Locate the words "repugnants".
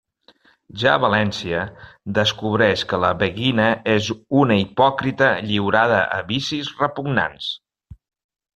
6.83-7.55